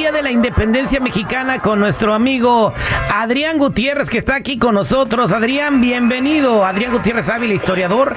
[0.00, 2.72] Sabía de la independencia mexicana con nuestro amigo
[3.14, 5.30] Adrián Gutiérrez, que está aquí con nosotros.
[5.30, 6.64] Adrián, bienvenido.
[6.64, 8.14] Adrián Gutiérrez Ávila, historiador.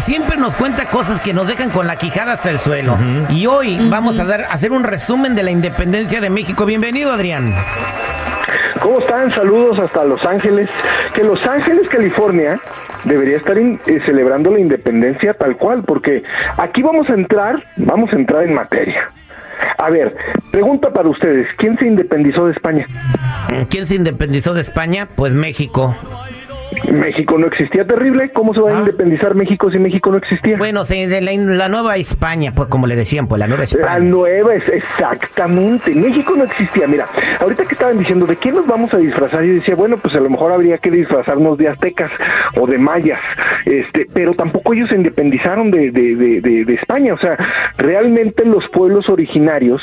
[0.00, 2.98] Siempre nos cuenta cosas que nos dejan con la quijada hasta el suelo.
[3.30, 6.66] Y hoy vamos a dar, hacer un resumen de la independencia de México.
[6.66, 7.54] Bienvenido, Adrián.
[8.80, 9.30] ¿Cómo están?
[9.30, 10.68] Saludos hasta Los Ángeles.
[11.14, 12.58] Que Los Ángeles, California,
[13.04, 16.24] debería estar eh, celebrando la independencia tal cual, porque
[16.56, 19.10] aquí vamos a entrar, vamos a entrar en materia.
[19.78, 20.16] A ver,
[20.50, 22.86] pregunta para ustedes, ¿quién se independizó de España?
[23.70, 25.08] ¿Quién se independizó de España?
[25.14, 25.94] Pues México.
[26.92, 28.30] México no existía terrible.
[28.30, 28.80] ¿Cómo se va a ah.
[28.80, 30.56] independizar México si México no existía?
[30.56, 33.84] Bueno, sí, de la, nueva España, pues como le decían, pues la nueva España.
[33.84, 35.94] La nueva es exactamente.
[35.94, 36.86] México no existía.
[36.86, 37.06] Mira,
[37.40, 40.20] ahorita que estaban diciendo de qué nos vamos a disfrazar, yo decía, bueno, pues a
[40.20, 42.10] lo mejor habría que disfrazarnos de aztecas
[42.60, 43.20] o de mayas,
[43.64, 47.14] este, pero tampoco ellos se independizaron de, de, de, España.
[47.14, 47.36] O sea,
[47.78, 49.80] realmente los pueblos originarios,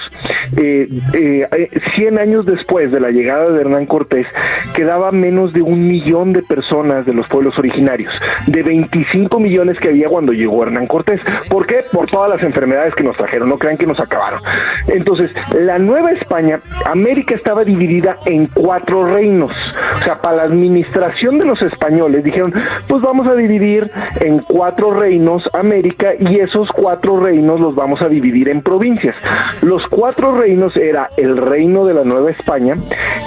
[0.58, 4.28] eh, eh, 100 años después de la llegada de Hernán Cortés,
[4.76, 8.11] quedaba menos de un millón de personas de los pueblos originarios,
[8.47, 11.21] de 25 millones que había cuando llegó Hernán Cortés.
[11.47, 11.85] ¿Por qué?
[11.91, 14.41] Por todas las enfermedades que nos trajeron, no crean que nos acabaron.
[14.87, 19.52] Entonces, la Nueva España, América estaba dividida en cuatro reinos.
[19.95, 22.53] O sea, para la administración de los españoles dijeron,
[22.87, 28.07] pues vamos a dividir en cuatro reinos América y esos cuatro reinos los vamos a
[28.07, 29.15] dividir en provincias.
[29.61, 32.75] Los cuatro reinos era el reino de la Nueva España,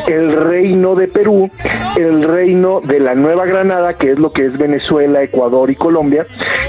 [0.08, 1.50] el reino de Perú,
[1.96, 6.26] el reino de la Nueva Granada, que es lo que es Venezuela, Ecuador y Colombia,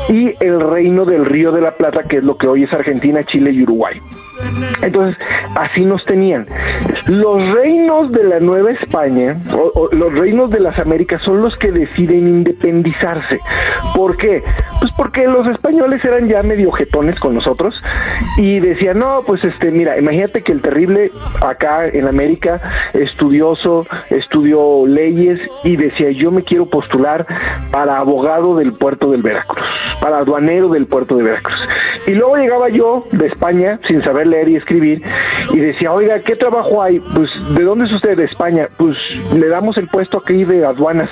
[0.09, 3.23] y el reino del Río de la Plata, que es lo que hoy es Argentina,
[3.25, 4.01] Chile y Uruguay.
[4.81, 5.17] Entonces,
[5.55, 6.45] así nos tenían.
[7.07, 9.35] Los reinos de la Nueva España,
[9.91, 13.39] los reinos de las Américas, son los que deciden independizarse.
[13.95, 14.43] ¿Por qué?
[14.79, 17.73] Pues porque los españoles eran ya medio jetones con nosotros
[18.37, 21.11] y decían, no, pues este, mira, imagínate que el terrible
[21.45, 22.61] acá en América,
[22.93, 27.25] estudioso, estudió leyes y decía, yo me quiero postular
[27.71, 29.65] para abogado del puerto del Veracruz,
[30.01, 31.59] para aduanero del puerto de Veracruz.
[32.07, 35.01] Y luego llegaba yo de España sin saber leer y escribir
[35.51, 36.99] y decía, oiga, ¿qué trabajo hay?
[36.99, 38.17] Pues, ¿de dónde es usted?
[38.17, 38.67] De España.
[38.77, 38.95] Pues
[39.33, 41.09] le damos el puesto aquí de aduanas.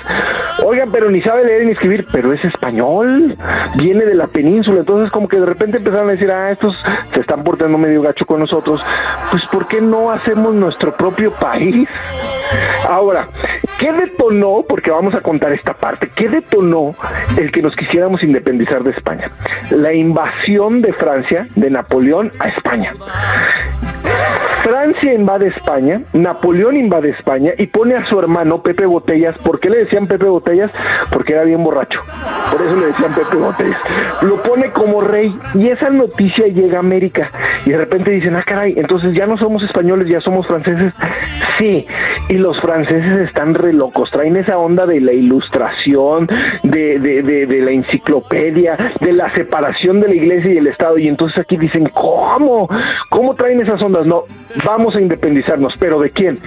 [0.64, 3.36] Oigan, pero ni sabe leer ni escribir, pero es español,
[3.76, 4.80] viene de la península.
[4.80, 6.74] Entonces como que de repente empezaron a decir, ah, estos
[7.12, 8.80] se están portando medio gacho con nosotros.
[9.30, 11.88] Pues ¿por qué no hacemos nuestro propio país?
[12.88, 13.28] Ahora,
[13.78, 14.64] ¿qué detonó?
[14.68, 16.10] Porque vamos a contar esta parte.
[16.14, 16.94] ¿Qué detonó
[17.38, 19.30] el que nos quisiéramos independizar de España?
[19.70, 22.92] La invasión de Francia, de Napoleón a España.
[24.64, 29.36] Francia invade España, Napoleón invade España y pone a su hermano Pepe Botellas.
[29.44, 30.70] ¿Por qué le decían Pepe Botellas?
[31.10, 32.00] Porque era bien borracho.
[32.50, 33.78] Por eso le decían Pepe Botellas.
[34.22, 37.30] Lo pone como rey y esa noticia llega a América.
[37.66, 40.94] Y de repente dicen, ah, caray, entonces ya no somos españoles, ya somos franceses.
[41.58, 41.86] Sí,
[42.30, 44.10] y los franceses están re locos.
[44.10, 46.28] Traen esa onda de la ilustración,
[46.62, 50.98] de, de, de, de la enciclopedia, de la separación de la iglesia y el Estado.
[50.98, 52.68] Y entonces aquí dicen, ¿cómo?
[53.08, 54.06] ¿Cómo traen esas ondas?
[54.06, 54.24] No,
[54.62, 56.38] vamos a independizarnos, pero ¿de quién?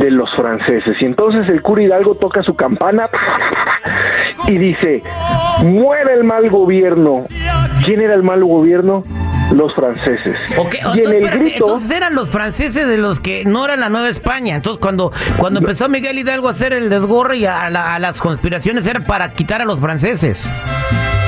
[0.00, 1.00] De los franceses.
[1.00, 3.08] Y entonces el cura Hidalgo toca su campana
[4.48, 5.04] y dice,
[5.64, 7.26] muere el mal gobierno.
[7.84, 9.04] ¿Quién era el mal gobierno?
[9.52, 10.40] Los franceses.
[10.94, 14.08] y en el grito, entonces eran los franceses de los que no era la Nueva
[14.08, 14.56] España.
[14.56, 18.86] Entonces cuando, cuando empezó Miguel Hidalgo a hacer el desgorre y a, a las conspiraciones
[18.86, 20.40] era para quitar a los franceses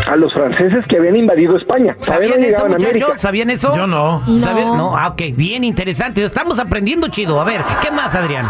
[0.07, 1.97] a los franceses que habían invadido España.
[2.01, 3.21] ¿Sabían eso, muchachos?
[3.21, 3.75] ¿Sabían eso?
[3.75, 4.23] Yo no.
[4.27, 4.77] No.
[4.77, 4.97] no.
[4.97, 6.25] Ah, ok, bien interesante.
[6.25, 7.41] Estamos aprendiendo chido.
[7.41, 8.47] A ver, ¿qué más, Adrián?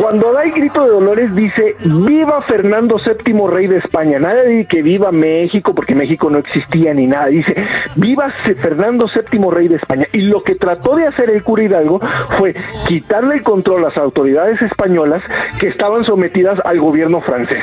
[0.00, 4.18] Cuando da el grito de Dolores dice, viva Fernando VII, rey de España.
[4.18, 7.26] Nada de que viva México, porque México no existía ni nada.
[7.26, 7.54] Dice,
[7.96, 10.06] viva Fernando VII, rey de España.
[10.12, 12.00] Y lo que trató de hacer el cura Hidalgo
[12.38, 12.54] fue
[12.86, 15.22] quitarle el control a las autoridades españolas
[15.58, 17.62] que estaban sometidas al gobierno francés,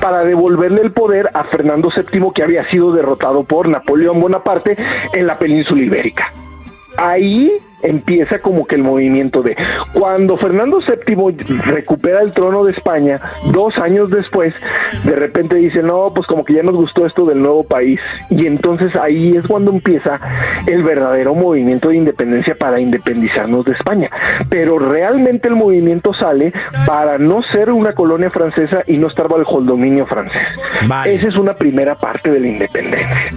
[0.00, 4.76] para devolverle el poder a Fernando VII que había sido derrotado por Napoleón Bonaparte
[5.14, 6.32] en la península ibérica.
[6.96, 7.50] Ahí
[7.82, 9.56] empieza como que el movimiento de
[9.92, 11.36] cuando Fernando VII
[11.66, 13.20] recupera el trono de España
[13.52, 14.54] dos años después
[15.04, 18.46] de repente dice no pues como que ya nos gustó esto del nuevo país y
[18.46, 20.20] entonces ahí es cuando empieza
[20.66, 24.10] el verdadero movimiento de independencia para independizarnos de España.
[24.48, 26.52] Pero realmente el movimiento sale
[26.86, 30.46] para no ser una colonia francesa y no estar bajo el dominio francés.
[31.06, 33.32] Esa es una primera parte de la independencia.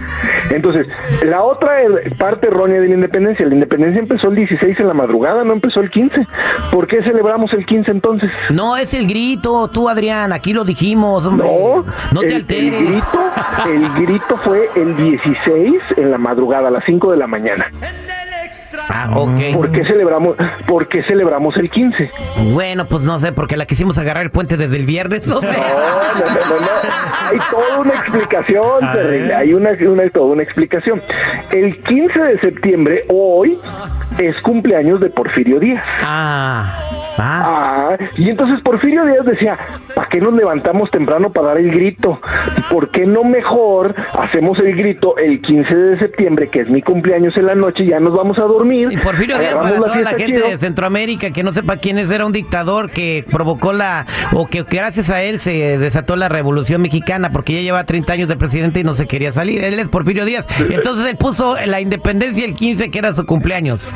[0.52, 0.88] Entonces
[1.24, 1.78] la otra
[2.18, 5.90] parte errónea de la independencia la independencia empezó 16 en la madrugada, no empezó el
[5.90, 6.28] 15.
[6.72, 8.30] ¿Por qué celebramos el 15 entonces?
[8.50, 11.48] No, es el grito, tú Adrián, aquí lo dijimos, hombre.
[11.48, 12.74] No, no te el, alteres.
[12.74, 13.20] El grito,
[13.66, 17.72] el grito fue el 16 en la madrugada, a las 5 de la mañana.
[18.90, 19.54] Ah, ok.
[19.54, 20.36] ¿Por qué celebramos,
[20.68, 22.12] por qué celebramos el 15?
[22.54, 25.48] Bueno, pues no sé, porque la quisimos agarrar el puente desde el viernes, no sé.
[25.48, 26.68] No, no, no, no,
[27.32, 29.34] Hay toda una explicación, terrible.
[29.34, 31.02] Hay una, una, toda una explicación.
[31.52, 33.58] El 15 de septiembre, hoy,
[34.18, 35.84] es cumpleaños de Porfirio Díaz.
[36.02, 36.93] Ah.
[37.18, 37.98] Ah.
[38.18, 39.58] y entonces Porfirio Díaz decía,
[39.96, 42.20] ¿para qué nos levantamos temprano para dar el grito?
[42.70, 47.36] ¿Por qué no mejor hacemos el grito el 15 de septiembre, que es mi cumpleaños
[47.38, 48.90] en la noche, y ya nos vamos a dormir?
[48.92, 52.26] Y Porfirio Díaz, para toda la gente de Centroamérica que no sepa quién es, era
[52.26, 57.32] un dictador que provocó la, o que gracias a él se desató la revolución mexicana,
[57.32, 59.64] porque ya lleva 30 años de presidente y no se quería salir.
[59.64, 60.48] Él es Porfirio Díaz.
[60.60, 63.94] Entonces él puso la independencia el 15, que era su cumpleaños.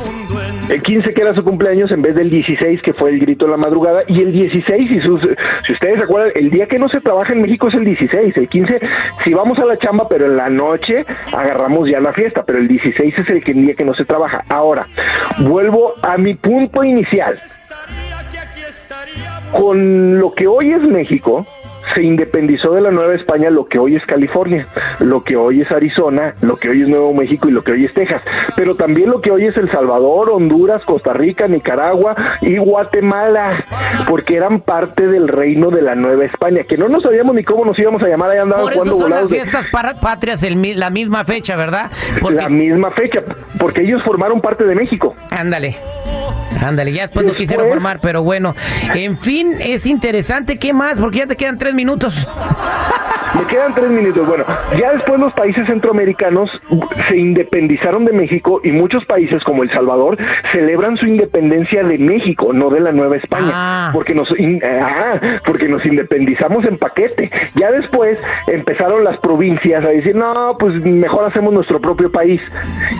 [0.70, 3.52] El 15, que era su cumpleaños, en vez del 16, que fue el grito en
[3.52, 5.22] la madrugada, y el 16, y sus,
[5.66, 8.38] si ustedes se acuerdan, el día que no se trabaja en México es el 16,
[8.38, 8.80] el 15,
[9.24, 12.68] si vamos a la chamba, pero en la noche agarramos ya la fiesta, pero el
[12.68, 14.44] 16 es el, el día que no se trabaja.
[14.50, 14.88] Ahora,
[15.40, 17.40] vuelvo a mi punto inicial.
[19.52, 21.46] Con lo que hoy es México,
[21.94, 24.68] se independizó de la Nueva España lo que hoy es California,
[25.00, 27.86] lo que hoy es Arizona, lo que hoy es Nuevo México y lo que hoy
[27.86, 28.22] es Texas,
[28.56, 33.64] pero también lo que hoy es El Salvador, Honduras, Costa Rica, Nicaragua y Guatemala,
[34.08, 37.66] porque eran parte del reino de la Nueva España, que no nos sabíamos ni cómo
[37.66, 39.66] nos íbamos a llamar, ahí andaban cuando son las fiestas
[40.02, 41.92] patrias el, la misma fecha, ¿verdad?
[42.30, 43.24] La misma fecha,
[43.60, 45.16] porque ellos formaron parte de México.
[45.30, 45.78] Ándale.
[46.62, 48.56] Ándale, ya después, no quisieron formar, pero bueno.
[48.94, 50.58] En fin, es interesante.
[50.58, 50.98] ¿Qué más?
[50.98, 52.28] Porque ya te quedan tres minutos.
[53.36, 54.28] Me quedan tres minutos.
[54.28, 54.46] Bueno,
[54.80, 56.50] ya después los países centroamericanos
[57.10, 60.18] se independizaron de México y muchos países como El Salvador
[60.52, 63.90] celebran su independencia de México, no de la Nueva España, ah.
[63.94, 64.30] porque nos
[64.64, 67.30] ah, porque nos independizamos en paquete.
[67.56, 72.42] Ya después empezaron las provincias a decir, no, pues mejor hacemos nuestro propio país.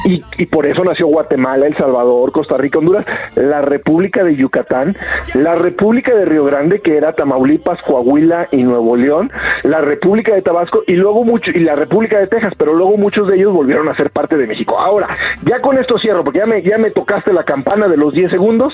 [0.06, 4.96] Y, y por eso nació Guatemala, El Salvador, Costa Rica, Honduras, la República de Yucatán,
[5.34, 9.32] la República de Río Grande, que era Tamaulipas, Coahuila y Nuevo León,
[9.64, 13.28] la República de Tabasco y luego mucho y la República de Texas, pero luego muchos
[13.28, 14.80] de ellos volvieron a ser parte de México.
[14.80, 15.08] Ahora,
[15.44, 18.32] ya con esto cierro, porque ya me, ya me tocaste la campana de los 10
[18.32, 18.74] segundos.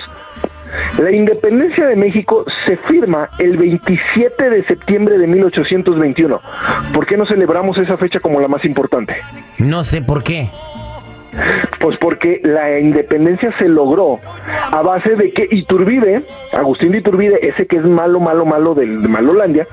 [0.99, 6.41] La independencia de México se firma el 27 de septiembre de 1821.
[6.93, 9.15] ¿Por qué no celebramos esa fecha como la más importante?
[9.59, 10.49] No sé por qué.
[11.79, 14.19] Pues porque la independencia se logró
[14.71, 19.01] a base de que Iturbide, Agustín de Iturbide, ese que es malo, malo, malo del,
[19.01, 19.67] de Malolandia,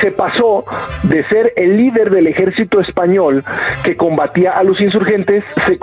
[0.00, 0.64] se pasó
[1.04, 3.44] de ser el líder del ejército español
[3.84, 5.78] que combatía a los insurgentes, se,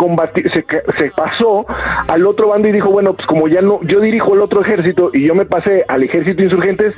[0.97, 1.65] se, pasó
[2.07, 5.11] al otro bando y dijo, bueno, pues como ya no, yo dirijo el otro ejército
[5.13, 6.93] y yo me pasé al ejército insurgentes,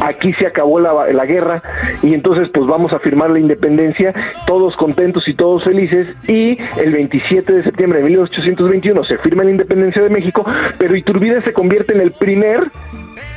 [0.00, 1.62] aquí se acabó la, la guerra
[2.02, 4.12] y entonces pues vamos a firmar la independencia,
[4.46, 9.50] todos contentos y todos felices y el 27 de septiembre de 1821 se firma la
[9.50, 10.44] independencia de México,
[10.78, 12.70] pero Iturbide se convierte en el primer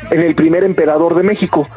[0.10, 1.68] en el primer emperador de México.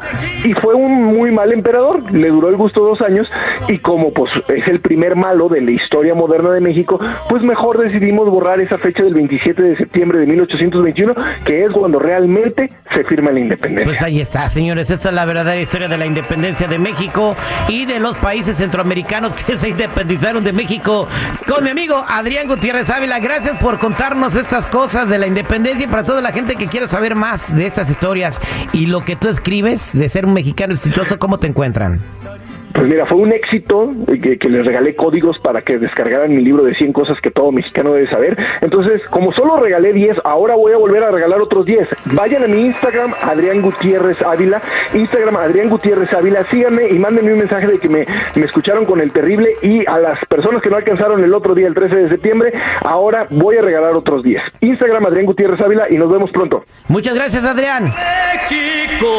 [0.43, 3.27] Y fue un muy mal emperador, le duró el gusto dos años
[3.67, 7.79] y como pues es el primer malo de la historia moderna de México, pues mejor
[7.79, 11.13] decidimos borrar esa fecha del 27 de septiembre de 1821,
[11.45, 13.85] que es cuando realmente se firma la independencia.
[13.85, 17.35] Pues ahí está, señores, esta es la verdadera historia de la independencia de México
[17.67, 21.07] y de los países centroamericanos que se independizaron de México
[21.47, 23.19] con mi amigo Adrián Gutiérrez Ávila.
[23.19, 26.87] Gracias por contarnos estas cosas de la independencia y para toda la gente que quiera
[26.87, 28.20] saber más de estas historias
[28.73, 31.99] y lo que tú escribes de ser un mexicano exitoso, ¿cómo te encuentran?
[32.73, 36.63] Pues mira, fue un éxito que, que, les regalé códigos para que descargaran mi libro
[36.63, 38.37] de 100 cosas que todo mexicano debe saber.
[38.61, 41.89] Entonces, como solo regalé 10, ahora voy a volver a regalar otros 10.
[42.13, 44.61] Vayan a mi Instagram, Adrián Gutiérrez Ávila.
[44.93, 46.43] Instagram, Adrián Gutiérrez Ávila.
[46.43, 49.49] Síganme y mándenme un mensaje de que me, me escucharon con el terrible.
[49.61, 53.27] Y a las personas que no alcanzaron el otro día, el 13 de septiembre, ahora
[53.29, 54.41] voy a regalar otros 10.
[54.61, 55.87] Instagram, Adrián Gutiérrez Ávila.
[55.89, 56.63] Y nos vemos pronto.
[56.87, 57.85] Muchas gracias, Adrián.
[57.85, 59.11] México